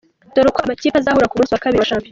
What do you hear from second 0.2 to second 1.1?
Dore uko amakipe